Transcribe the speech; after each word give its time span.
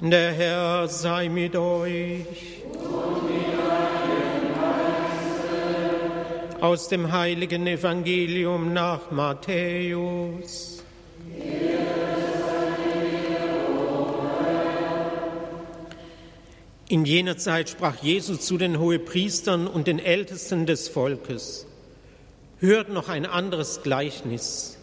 Der 0.00 0.30
Herr 0.30 0.86
sei 0.86 1.28
mit 1.28 1.56
euch. 1.56 2.62
Aus 6.60 6.86
dem 6.86 7.10
heiligen 7.10 7.66
Evangelium 7.66 8.72
nach 8.72 9.10
Matthäus. 9.10 10.84
In 16.88 17.04
jener 17.04 17.36
Zeit 17.36 17.68
sprach 17.68 17.96
Jesus 18.00 18.42
zu 18.42 18.56
den 18.56 18.78
Hohepriestern 18.78 19.66
und 19.66 19.88
den 19.88 19.98
Ältesten 19.98 20.64
des 20.64 20.88
Volkes. 20.88 21.66
Hört 22.60 22.88
noch 22.88 23.08
ein 23.08 23.26
anderes 23.26 23.82
Gleichnis. 23.82 24.78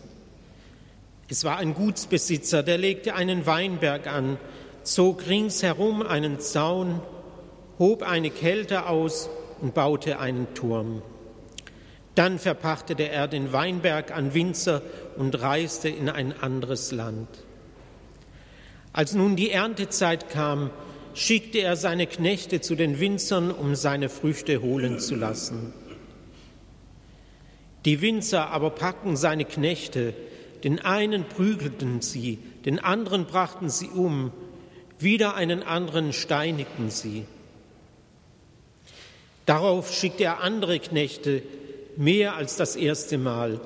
Es 1.30 1.46
war 1.46 1.58
ein 1.58 1.74
Gutsbesitzer, 1.74 2.64
der 2.64 2.78
legte 2.78 3.16
einen 3.16 3.46
Weinberg 3.46 4.08
an 4.08 4.38
zog 4.88 5.28
ringsherum 5.28 6.02
einen 6.02 6.40
Zaun, 6.40 7.02
hob 7.80 8.04
eine 8.04 8.30
Kälte 8.30 8.88
aus 8.88 9.30
und 9.62 9.74
baute 9.74 10.20
einen 10.20 10.54
Turm. 10.54 11.02
Dann 12.14 12.40
verpachtete 12.40 13.10
er 13.10 13.28
den 13.28 13.52
Weinberg 13.52 14.16
an 14.16 14.34
Winzer 14.34 14.82
und 15.18 15.42
reiste 15.42 15.90
in 15.90 16.10
ein 16.10 16.34
anderes 16.40 16.92
Land. 16.92 17.28
Als 18.94 19.14
nun 19.14 19.36
die 19.36 19.52
Erntezeit 19.52 20.30
kam, 20.30 20.70
schickte 21.14 21.60
er 21.60 21.76
seine 21.76 22.08
Knechte 22.08 22.62
zu 22.62 22.76
den 22.76 23.00
Winzern, 23.00 23.52
um 23.52 23.76
seine 23.76 24.08
Früchte 24.08 24.62
holen 24.62 25.00
zu 25.00 25.16
lassen. 25.16 25.74
Die 27.84 28.02
Winzer 28.02 28.50
aber 28.50 28.70
packten 28.70 29.18
seine 29.18 29.46
Knechte, 29.46 30.14
den 30.64 30.80
einen 30.80 31.26
prügelten 31.26 32.02
sie, 32.02 32.40
den 32.66 32.80
anderen 32.80 33.26
brachten 33.26 33.70
sie 33.70 33.88
um, 33.88 34.32
wieder 35.00 35.36
einen 35.36 35.64
anderen 35.64 36.14
steinigten 36.14 36.90
sie. 36.90 37.26
Darauf 39.46 39.94
schickte 39.94 40.24
er 40.24 40.42
andere 40.42 40.80
Knechte, 40.80 41.44
mehr 41.98 42.36
als 42.36 42.56
das 42.56 42.76
erste 42.76 43.18
Mal. 43.18 43.60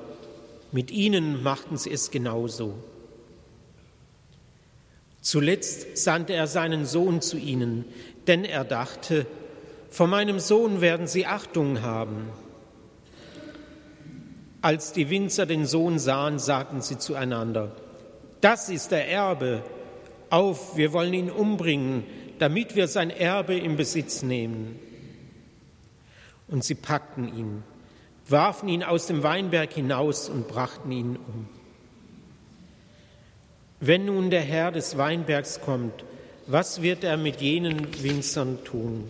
Mit 0.72 0.90
ihnen 0.90 1.42
machten 1.42 1.76
sie 1.76 1.90
es 1.90 2.10
genauso. 2.10 2.74
Zuletzt 5.22 5.98
sandte 5.98 6.32
er 6.32 6.46
seinen 6.46 6.86
Sohn 6.86 7.20
zu 7.20 7.36
ihnen, 7.36 7.84
denn 8.26 8.44
er 8.44 8.64
dachte, 8.64 9.26
von 9.90 10.08
meinem 10.08 10.38
Sohn 10.38 10.80
werden 10.80 11.06
sie 11.06 11.26
Achtung 11.26 11.82
haben. 11.82 12.28
Als 14.62 14.92
die 14.92 15.10
Winzer 15.10 15.46
den 15.46 15.66
Sohn 15.66 15.98
sahen, 15.98 16.38
sagten 16.38 16.80
sie 16.82 16.98
zueinander, 16.98 17.72
das 18.40 18.68
ist 18.68 18.92
der 18.92 19.08
Erbe, 19.08 19.62
auf, 20.30 20.76
wir 20.76 20.92
wollen 20.92 21.12
ihn 21.12 21.30
umbringen, 21.30 22.04
damit 22.38 22.76
wir 22.76 22.88
sein 22.88 23.10
Erbe 23.10 23.56
im 23.56 23.76
Besitz 23.76 24.22
nehmen. 24.22 24.78
Und 26.48 26.64
sie 26.64 26.74
packten 26.74 27.36
ihn, 27.36 27.62
warfen 28.28 28.68
ihn 28.68 28.82
aus 28.82 29.06
dem 29.06 29.22
Weinberg 29.22 29.72
hinaus 29.72 30.28
und 30.28 30.48
brachten 30.48 30.90
ihn 30.90 31.16
um. 31.16 31.48
Wenn 33.80 34.06
nun 34.06 34.30
der 34.30 34.42
Herr 34.42 34.72
des 34.72 34.96
Weinbergs 34.96 35.60
kommt, 35.60 36.04
was 36.46 36.82
wird 36.82 37.04
er 37.04 37.16
mit 37.16 37.40
jenen 37.40 38.02
Winzern 38.02 38.64
tun? 38.64 39.08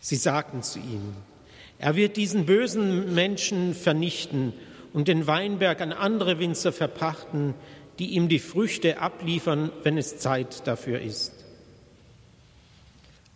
Sie 0.00 0.16
sagten 0.16 0.62
zu 0.62 0.78
ihm, 0.78 1.14
er 1.78 1.96
wird 1.96 2.16
diesen 2.16 2.46
bösen 2.46 3.14
Menschen 3.14 3.74
vernichten 3.74 4.52
und 4.92 5.08
den 5.08 5.26
Weinberg 5.26 5.80
an 5.80 5.92
andere 5.92 6.38
Winzer 6.38 6.72
verpachten, 6.72 7.54
die 7.98 8.10
ihm 8.10 8.28
die 8.28 8.38
Früchte 8.38 8.98
abliefern, 8.98 9.70
wenn 9.82 9.98
es 9.98 10.18
Zeit 10.18 10.66
dafür 10.66 11.00
ist. 11.00 11.32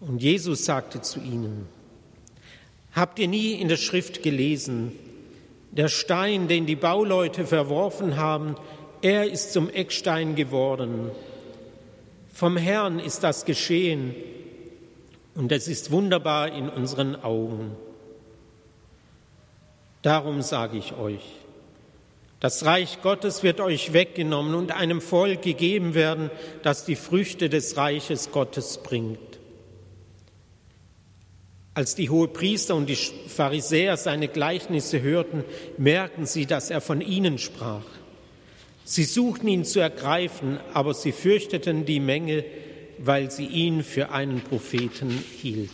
Und 0.00 0.22
Jesus 0.22 0.64
sagte 0.64 1.00
zu 1.00 1.20
ihnen, 1.20 1.68
Habt 2.92 3.18
ihr 3.18 3.28
nie 3.28 3.52
in 3.52 3.68
der 3.68 3.76
Schrift 3.76 4.22
gelesen, 4.22 4.92
der 5.70 5.88
Stein, 5.88 6.48
den 6.48 6.64
die 6.64 6.76
Bauleute 6.76 7.44
verworfen 7.46 8.16
haben, 8.16 8.56
er 9.02 9.30
ist 9.30 9.52
zum 9.52 9.68
Eckstein 9.68 10.34
geworden. 10.34 11.10
Vom 12.32 12.56
Herrn 12.56 12.98
ist 12.98 13.22
das 13.22 13.44
geschehen 13.44 14.14
und 15.34 15.52
es 15.52 15.68
ist 15.68 15.90
wunderbar 15.90 16.50
in 16.52 16.70
unseren 16.70 17.22
Augen. 17.22 17.72
Darum 20.00 20.40
sage 20.40 20.78
ich 20.78 20.96
euch, 20.96 21.22
das 22.40 22.64
Reich 22.64 23.00
Gottes 23.02 23.42
wird 23.42 23.60
euch 23.60 23.92
weggenommen 23.92 24.54
und 24.54 24.72
einem 24.72 25.00
Volk 25.00 25.42
gegeben 25.42 25.94
werden, 25.94 26.30
das 26.62 26.84
die 26.84 26.96
Früchte 26.96 27.48
des 27.48 27.76
Reiches 27.76 28.30
Gottes 28.30 28.78
bringt. 28.82 29.18
Als 31.72 31.94
die 31.94 32.08
Hohepriester 32.08 32.74
und 32.74 32.88
die 32.88 32.96
Pharisäer 32.96 33.96
seine 33.96 34.28
Gleichnisse 34.28 35.02
hörten, 35.02 35.44
merkten 35.76 36.24
sie, 36.24 36.46
dass 36.46 36.70
er 36.70 36.80
von 36.80 37.00
ihnen 37.00 37.38
sprach. 37.38 37.84
Sie 38.84 39.04
suchten 39.04 39.48
ihn 39.48 39.64
zu 39.64 39.80
ergreifen, 39.80 40.58
aber 40.72 40.94
sie 40.94 41.12
fürchteten 41.12 41.84
die 41.84 42.00
Menge, 42.00 42.44
weil 42.98 43.30
sie 43.30 43.46
ihn 43.46 43.82
für 43.82 44.10
einen 44.10 44.40
Propheten 44.42 45.22
hielt. 45.42 45.70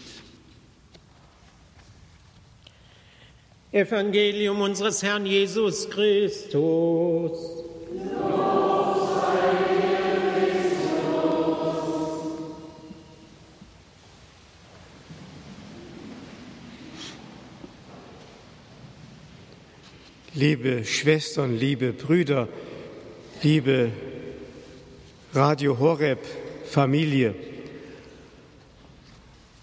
Evangelium 3.73 4.61
unseres 4.61 5.03
Herrn 5.03 5.25
Jesus 5.25 5.89
Christus. 5.89 7.33
Liebe 20.35 20.85
Schwestern, 20.85 21.57
liebe 21.57 21.95
Brüder, 21.95 22.49
liebe 23.43 23.91
Radio 25.33 25.79
Horeb 25.79 26.19
Familie, 26.67 27.35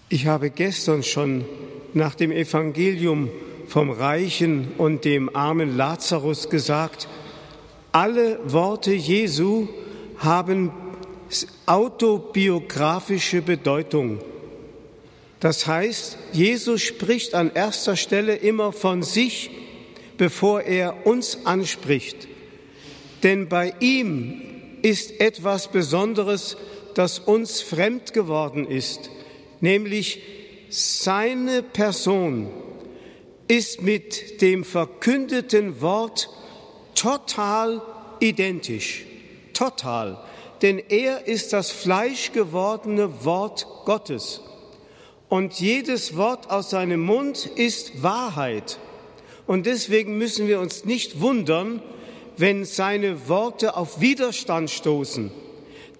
ich 0.08 0.26
habe 0.26 0.50
gestern 0.50 1.04
schon 1.04 1.44
nach 1.94 2.16
dem 2.16 2.32
Evangelium 2.32 3.30
vom 3.70 3.90
Reichen 3.90 4.72
und 4.78 5.04
dem 5.04 5.34
armen 5.36 5.76
Lazarus 5.76 6.50
gesagt, 6.50 7.06
alle 7.92 8.40
Worte 8.52 8.92
Jesu 8.92 9.68
haben 10.18 10.72
autobiografische 11.66 13.42
Bedeutung. 13.42 14.18
Das 15.38 15.68
heißt, 15.68 16.18
Jesus 16.32 16.82
spricht 16.82 17.34
an 17.34 17.52
erster 17.54 17.94
Stelle 17.94 18.34
immer 18.34 18.72
von 18.72 19.04
sich, 19.04 19.52
bevor 20.18 20.62
er 20.62 21.06
uns 21.06 21.46
anspricht. 21.46 22.26
Denn 23.22 23.48
bei 23.48 23.72
ihm 23.78 24.42
ist 24.82 25.20
etwas 25.20 25.68
Besonderes, 25.68 26.56
das 26.94 27.20
uns 27.20 27.60
fremd 27.60 28.14
geworden 28.14 28.66
ist, 28.66 29.10
nämlich 29.60 30.20
seine 30.70 31.62
Person, 31.62 32.48
ist 33.50 33.82
mit 33.82 34.42
dem 34.42 34.62
verkündeten 34.62 35.80
Wort 35.80 36.30
total 36.94 37.82
identisch. 38.20 39.04
Total. 39.54 40.22
Denn 40.62 40.78
er 40.78 41.26
ist 41.26 41.52
das 41.52 41.72
fleischgewordene 41.72 43.24
Wort 43.24 43.66
Gottes. 43.86 44.40
Und 45.28 45.58
jedes 45.58 46.16
Wort 46.16 46.48
aus 46.48 46.70
seinem 46.70 47.00
Mund 47.00 47.44
ist 47.56 48.04
Wahrheit. 48.04 48.78
Und 49.48 49.66
deswegen 49.66 50.16
müssen 50.16 50.46
wir 50.46 50.60
uns 50.60 50.84
nicht 50.84 51.20
wundern, 51.20 51.82
wenn 52.36 52.64
seine 52.64 53.28
Worte 53.28 53.76
auf 53.76 54.00
Widerstand 54.00 54.70
stoßen. 54.70 55.32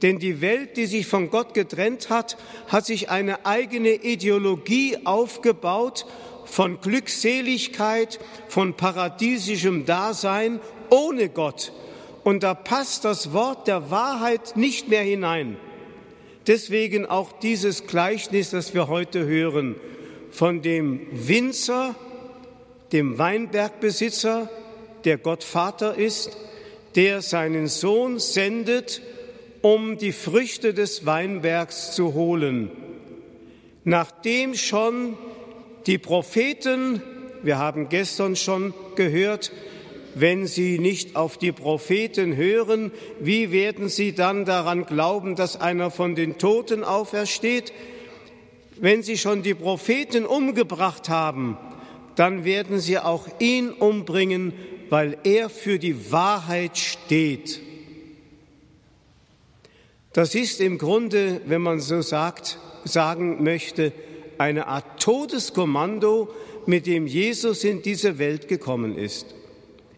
Denn 0.02 0.20
die 0.20 0.40
Welt, 0.40 0.76
die 0.76 0.86
sich 0.86 1.08
von 1.08 1.30
Gott 1.30 1.52
getrennt 1.52 2.10
hat, 2.10 2.38
hat 2.68 2.86
sich 2.86 3.10
eine 3.10 3.44
eigene 3.44 3.90
Ideologie 3.90 4.98
aufgebaut 5.04 6.06
von 6.50 6.80
Glückseligkeit, 6.80 8.18
von 8.48 8.74
paradiesischem 8.74 9.86
Dasein 9.86 10.60
ohne 10.90 11.28
Gott. 11.28 11.72
Und 12.24 12.42
da 12.42 12.54
passt 12.54 13.04
das 13.04 13.32
Wort 13.32 13.68
der 13.68 13.90
Wahrheit 13.90 14.56
nicht 14.56 14.88
mehr 14.88 15.02
hinein. 15.02 15.56
Deswegen 16.46 17.06
auch 17.06 17.32
dieses 17.32 17.86
Gleichnis, 17.86 18.50
das 18.50 18.74
wir 18.74 18.88
heute 18.88 19.24
hören, 19.24 19.76
von 20.30 20.62
dem 20.62 21.06
Winzer, 21.12 21.94
dem 22.92 23.18
Weinbergbesitzer, 23.18 24.50
der 25.04 25.18
Gott 25.18 25.44
Vater 25.44 25.94
ist, 25.94 26.36
der 26.96 27.22
seinen 27.22 27.68
Sohn 27.68 28.18
sendet, 28.18 29.00
um 29.62 29.98
die 29.98 30.12
Früchte 30.12 30.74
des 30.74 31.06
Weinbergs 31.06 31.92
zu 31.92 32.14
holen. 32.14 32.70
Nachdem 33.84 34.54
schon 34.54 35.16
die 35.86 35.98
Propheten, 35.98 37.02
wir 37.42 37.58
haben 37.58 37.88
gestern 37.88 38.36
schon 38.36 38.74
gehört, 38.96 39.52
wenn 40.14 40.46
sie 40.46 40.78
nicht 40.78 41.16
auf 41.16 41.38
die 41.38 41.52
Propheten 41.52 42.36
hören, 42.36 42.90
wie 43.20 43.52
werden 43.52 43.88
sie 43.88 44.12
dann 44.12 44.44
daran 44.44 44.84
glauben, 44.84 45.36
dass 45.36 45.60
einer 45.60 45.90
von 45.90 46.14
den 46.14 46.38
Toten 46.38 46.84
aufersteht? 46.84 47.72
Wenn 48.76 49.02
sie 49.02 49.18
schon 49.18 49.42
die 49.42 49.54
Propheten 49.54 50.26
umgebracht 50.26 51.08
haben, 51.08 51.56
dann 52.16 52.44
werden 52.44 52.80
sie 52.80 52.98
auch 52.98 53.28
ihn 53.38 53.70
umbringen, 53.70 54.52
weil 54.88 55.16
er 55.22 55.48
für 55.48 55.78
die 55.78 56.10
Wahrheit 56.10 56.76
steht. 56.76 57.60
Das 60.12 60.34
ist 60.34 60.60
im 60.60 60.76
Grunde, 60.76 61.40
wenn 61.46 61.62
man 61.62 61.78
so 61.78 62.02
sagt, 62.02 62.58
sagen 62.84 63.44
möchte, 63.44 63.92
eine 64.40 64.68
Art 64.68 64.98
Todeskommando, 65.00 66.28
mit 66.64 66.86
dem 66.86 67.06
Jesus 67.06 67.62
in 67.62 67.82
diese 67.82 68.18
Welt 68.18 68.48
gekommen 68.48 68.96
ist. 68.96 69.34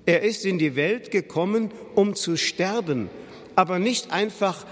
Er 0.04 0.22
ist 0.22 0.44
in 0.44 0.58
die 0.58 0.74
Welt 0.74 1.12
gekommen, 1.12 1.70
um 1.94 2.16
zu 2.16 2.36
sterben, 2.36 3.08
aber 3.54 3.78
nicht 3.78 4.10
einfach 4.10 4.66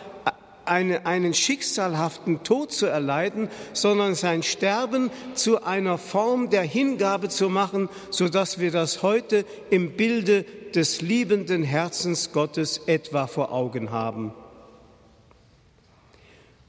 eine, 0.65 1.07
einen 1.07 1.35
schicksalhaften 1.35 2.43
Tod 2.43 2.73
zu 2.73 2.87
erleiden, 2.87 3.49
sondern 3.73 4.17
sein 4.17 4.43
Sterben 4.43 5.11
zu 5.35 5.63
einer 5.63 5.99
Form 5.99 6.51
der 6.51 6.63
Hingabe 6.63 7.29
zu 7.29 7.49
machen, 7.49 7.89
so 8.11 8.29
dass 8.29 8.59
wir 8.59 8.73
das 8.73 9.05
heute 9.05 9.45
im 9.71 9.93
Bilde 9.93 10.45
des 10.75 11.01
liebenden 11.01 11.63
Herzens 11.63 12.33
Gottes 12.33 12.83
etwa 12.87 13.29
vor 13.29 13.53
Augen 13.53 13.93
haben. 13.93 14.33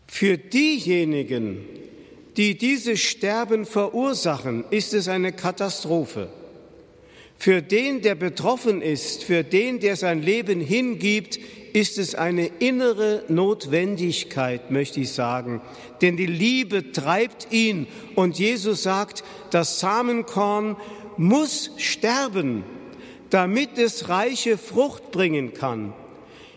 Für 0.05 0.37
diejenigen, 0.37 1.65
die 2.37 2.57
dieses 2.57 2.99
Sterben 2.99 3.65
verursachen, 3.65 4.63
ist 4.69 4.93
es 4.93 5.07
eine 5.07 5.33
Katastrophe. 5.33 6.29
Für 7.37 7.61
den, 7.61 8.01
der 8.01 8.15
betroffen 8.15 8.81
ist, 8.81 9.23
für 9.23 9.43
den, 9.43 9.79
der 9.79 9.95
sein 9.95 10.21
Leben 10.21 10.61
hingibt, 10.61 11.39
ist 11.73 11.97
es 11.97 12.15
eine 12.15 12.47
innere 12.59 13.23
Notwendigkeit, 13.29 14.71
möchte 14.71 14.99
ich 14.99 15.11
sagen. 15.11 15.61
Denn 16.01 16.17
die 16.17 16.27
Liebe 16.27 16.91
treibt 16.91 17.51
ihn 17.51 17.87
und 18.15 18.37
Jesus 18.37 18.83
sagt, 18.83 19.23
das 19.49 19.79
Samenkorn 19.79 20.77
muss 21.17 21.71
sterben, 21.77 22.63
damit 23.29 23.77
es 23.77 24.09
reiche 24.09 24.57
Frucht 24.57 25.11
bringen 25.11 25.53
kann. 25.53 25.93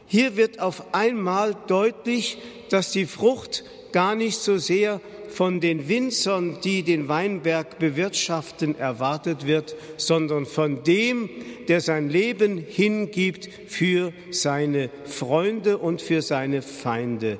Hier 0.07 0.37
wird 0.37 0.61
auf 0.61 0.95
einmal 0.95 1.57
deutlich, 1.67 2.39
dass 2.69 2.91
die 2.91 3.07
Frucht 3.07 3.65
gar 3.93 4.15
nicht 4.15 4.39
so 4.39 4.59
sehr 4.59 5.01
von 5.35 5.61
den 5.61 5.89
Winzern, 5.89 6.59
die 6.63 6.85
den 6.85 7.09
Weinberg 7.09 7.81
bewirtschaften, 7.81 8.79
erwartet 8.79 9.47
wird, 9.47 9.75
sondern 9.97 10.47
von 10.47 10.85
dem, 10.85 11.29
der 11.67 11.81
sein 11.81 12.09
Leben 12.09 12.59
hingibt 12.59 13.49
für 13.67 14.13
seine 14.31 14.91
Freunde 15.05 15.79
und 15.79 16.01
für 16.01 16.23
seine 16.23 16.63
Feinde. 16.63 17.39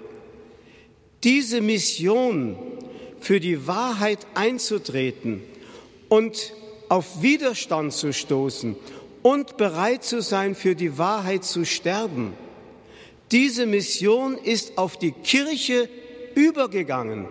Diese 1.23 1.61
Mission, 1.61 2.57
für 3.21 3.39
die 3.39 3.67
Wahrheit 3.69 4.27
einzutreten 4.35 5.43
und 6.09 6.53
auf 6.89 7.23
Widerstand 7.23 7.93
zu 7.93 8.13
stoßen 8.13 8.77
und 9.23 9.57
bereit 9.57 10.03
zu 10.03 10.21
sein, 10.21 10.57
für 10.57 10.75
die 10.75 10.99
Wahrheit 10.99 11.45
zu 11.45 11.65
sterben, 11.65 12.35
diese 13.31 13.67
Mission 13.67 14.37
ist 14.37 14.79
auf 14.79 14.99
die 14.99 15.13
Kirche 15.13 15.89
übergegangen. 16.35 17.27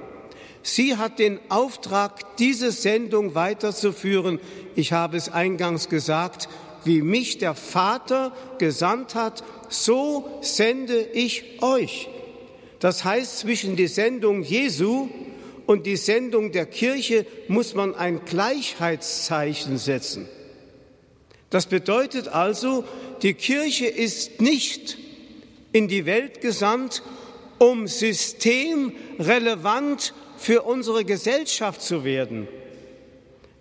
Sie 0.63 0.95
hat 0.95 1.19
den 1.19 1.39
Auftrag, 1.50 2.38
diese 2.38 2.71
Sendung 2.71 3.36
weiterzuführen. 3.36 4.39
Ich 4.75 4.94
habe 4.94 5.18
es 5.18 5.30
eingangs 5.30 5.89
gesagt, 5.89 6.48
wie 6.86 7.01
mich 7.01 7.38
der 7.38 7.54
Vater 7.54 8.31
gesandt 8.57 9.13
hat, 9.13 9.44
so 9.69 10.39
sende 10.42 11.00
ich 11.13 11.62
euch. 11.62 12.07
Das 12.80 13.04
heißt, 13.04 13.39
zwischen 13.39 13.75
die 13.75 13.88
Sendung 13.88 14.42
Jesu 14.42 15.10
und 15.65 15.86
die 15.86 15.98
Sendung 15.98 16.54
der 16.54 16.66
Kirche 16.66 17.25
muss 17.48 17.75
man 17.75 17.95
ein 17.95 18.25
Gleichheitszeichen 18.25 19.77
setzen. 19.77 20.27
Das 21.50 21.66
bedeutet 21.66 22.30
also, 22.30 22.86
die 23.21 23.33
Kirche 23.33 23.86
ist 23.86 24.39
nicht 24.42 24.98
in 25.71 25.88
die 25.88 26.06
Welt 26.06 26.42
gesandt, 26.42 27.01
um 27.59 27.88
systemrelevant 27.88 30.13
für 30.44 30.63
unsere 30.63 31.06
Gesellschaft 31.06 31.81
zu 31.81 32.04
werden, 32.04 32.50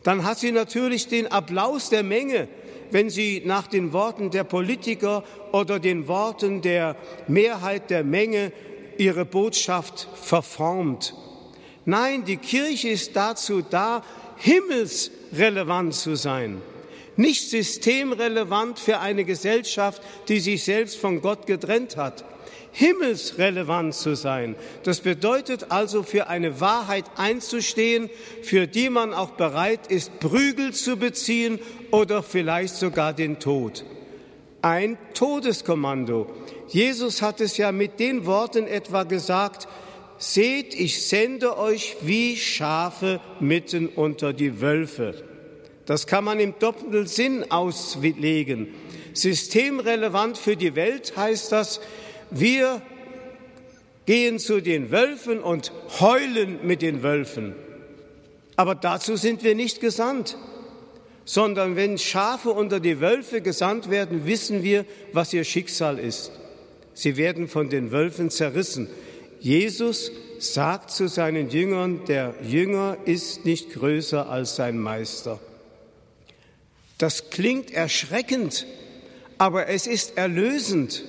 dann 0.02 0.24
hat 0.24 0.40
sie 0.40 0.50
natürlich 0.50 1.06
den 1.06 1.30
Applaus 1.30 1.90
der 1.90 2.02
Menge, 2.02 2.48
wenn 2.90 3.08
sie 3.08 3.40
nach 3.44 3.68
den 3.68 3.92
Worten 3.92 4.32
der 4.32 4.42
Politiker 4.42 5.22
oder 5.52 5.78
den 5.78 6.08
Worten 6.08 6.60
der 6.60 6.96
Mehrheit 7.28 7.88
der 7.88 8.02
Menge 8.02 8.50
ihre 8.98 9.24
Botschaft 9.24 10.08
verformt. 10.20 11.14
Nein, 11.84 12.24
die 12.24 12.36
Kirche 12.36 12.88
ist 12.88 13.14
dazu 13.14 13.62
da, 13.62 14.02
himmelsrelevant 14.38 15.94
zu 15.94 16.16
sein, 16.16 16.60
nicht 17.16 17.50
systemrelevant 17.50 18.78
für 18.78 19.00
eine 19.00 19.24
Gesellschaft, 19.24 20.02
die 20.28 20.40
sich 20.40 20.64
selbst 20.64 20.96
von 20.96 21.20
Gott 21.20 21.46
getrennt 21.46 21.96
hat 21.96 22.24
himmelsrelevant 22.72 23.94
zu 23.94 24.16
sein. 24.16 24.56
Das 24.82 25.00
bedeutet 25.00 25.66
also 25.70 26.02
für 26.02 26.28
eine 26.28 26.60
Wahrheit 26.60 27.04
einzustehen, 27.16 28.10
für 28.42 28.66
die 28.66 28.88
man 28.88 29.12
auch 29.14 29.30
bereit 29.30 29.86
ist, 29.88 30.18
Prügel 30.18 30.72
zu 30.72 30.96
beziehen 30.96 31.60
oder 31.90 32.22
vielleicht 32.22 32.74
sogar 32.74 33.12
den 33.12 33.38
Tod. 33.38 33.84
Ein 34.62 34.96
Todeskommando. 35.14 36.30
Jesus 36.68 37.20
hat 37.20 37.40
es 37.40 37.56
ja 37.58 37.72
mit 37.72 38.00
den 38.00 38.26
Worten 38.26 38.66
etwa 38.66 39.04
gesagt, 39.04 39.68
Seht, 40.18 40.74
ich 40.78 41.08
sende 41.08 41.58
euch 41.58 41.96
wie 42.02 42.36
Schafe 42.36 43.20
mitten 43.40 43.88
unter 43.88 44.32
die 44.32 44.60
Wölfe. 44.60 45.31
Das 45.86 46.06
kann 46.06 46.24
man 46.24 46.40
im 46.40 46.54
doppelten 46.58 47.06
Sinn 47.06 47.50
auslegen. 47.50 48.68
Systemrelevant 49.14 50.38
für 50.38 50.56
die 50.56 50.74
Welt 50.74 51.16
heißt 51.16 51.52
das, 51.52 51.80
wir 52.30 52.80
gehen 54.06 54.38
zu 54.38 54.60
den 54.60 54.90
Wölfen 54.90 55.40
und 55.40 55.72
heulen 56.00 56.60
mit 56.62 56.82
den 56.82 57.02
Wölfen. 57.02 57.54
Aber 58.56 58.74
dazu 58.74 59.16
sind 59.16 59.42
wir 59.44 59.54
nicht 59.54 59.80
gesandt, 59.80 60.36
sondern 61.24 61.76
wenn 61.76 61.98
Schafe 61.98 62.50
unter 62.50 62.80
die 62.80 63.00
Wölfe 63.00 63.40
gesandt 63.40 63.90
werden, 63.90 64.26
wissen 64.26 64.62
wir, 64.62 64.84
was 65.12 65.32
ihr 65.32 65.44
Schicksal 65.44 65.98
ist. 65.98 66.32
Sie 66.94 67.16
werden 67.16 67.48
von 67.48 67.70
den 67.70 67.90
Wölfen 67.90 68.30
zerrissen. 68.30 68.88
Jesus 69.40 70.12
sagt 70.38 70.90
zu 70.90 71.08
seinen 71.08 71.48
Jüngern, 71.48 72.04
der 72.06 72.34
Jünger 72.42 72.96
ist 73.04 73.44
nicht 73.44 73.72
größer 73.72 74.28
als 74.28 74.56
sein 74.56 74.78
Meister. 74.78 75.38
Das 77.02 77.30
klingt 77.30 77.72
erschreckend, 77.72 78.64
aber 79.36 79.66
es 79.66 79.88
ist 79.88 80.16
erlösend. 80.16 81.02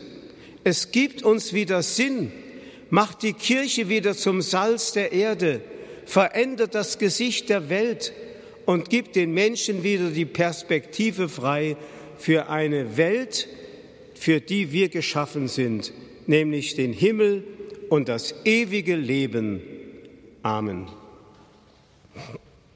Es 0.63 0.89
gibt 0.89 1.21
uns 1.21 1.53
wieder 1.53 1.83
Sinn, 1.83 2.31
macht 2.89 3.21
die 3.21 3.33
Kirche 3.33 3.89
wieder 3.89 4.15
zum 4.15 4.41
Salz 4.41 4.93
der 4.93 5.11
Erde, 5.11 5.61
verändert 6.07 6.73
das 6.73 6.97
Gesicht 6.97 7.49
der 7.49 7.69
Welt 7.69 8.11
und 8.65 8.89
gibt 8.89 9.15
den 9.15 9.35
Menschen 9.35 9.83
wieder 9.83 10.09
die 10.09 10.25
Perspektive 10.25 11.29
frei 11.29 11.77
für 12.17 12.49
eine 12.49 12.97
Welt, 12.97 13.47
für 14.15 14.41
die 14.41 14.71
wir 14.71 14.89
geschaffen 14.89 15.47
sind, 15.47 15.93
nämlich 16.25 16.73
den 16.73 16.91
Himmel 16.91 17.43
und 17.89 18.09
das 18.09 18.33
ewige 18.45 18.95
Leben. 18.95 19.61
Amen. 20.41 20.87